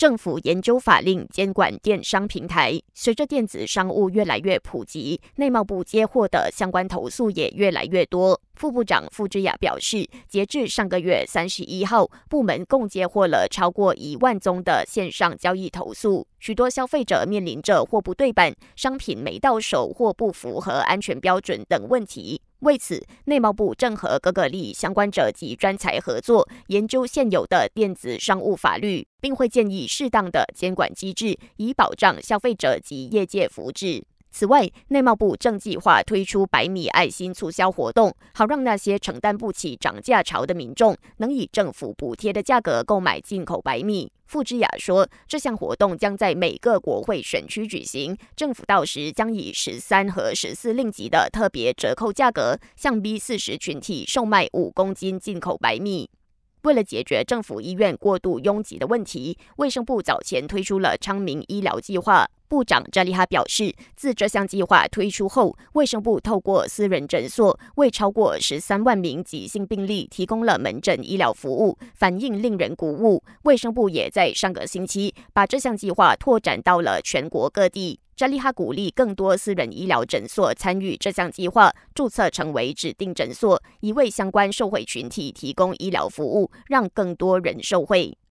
[0.00, 2.80] 政府研究法令监管电商平台。
[2.94, 8.40] 随着电子商务越来越普及，内贸部接获的相关投诉也越来越多。
[8.54, 16.26] 副部长傅之雅表示，截至上个月三十一号，部门共接获了超过一万宗的线上交易投诉。
[16.38, 22.40] 许多消费者面临着货不对版、商品没到手或不符合安全标准等问题。
[22.60, 34.02] 为此，内贸部正和各个利益相关者及专才合作，研究现有的电子商务法律，并会建议适当的监管机制，以保障消费者及业界福祉。
[34.30, 44.12] 此外，内贸部正计划推出百米爱心促销活动，好让那些承担不起涨价潮的民众，能以政府补贴的价格购买进口白米。
[44.30, 56.08] 傅之雅说，这项活动将在每个国会选区举行，政府到时将以十三和十四令吉的特别折扣价格，向 B 四十群体售卖五公斤进口白米。
[56.62, 62.28] 为了解决政府医院过度拥挤的问题，卫生部早前推出了昌明医疗计划。
[62.48, 73.22] 部长扎利哈表示，自这项计划推出后，卫生部透过私人诊所为超过十三万名急性病例提供了门诊医疗服务，反应令人鼓舞。
[73.44, 77.99] 卫生部也在上个星期把这项计划拓展到了全国各地。
[78.20, 88.14] 扎利哈鼓励更多私人医疗诊所参与这项计划，注册成为指定诊所，以为相关受惠群体提供医疗服务，让更多人受惠。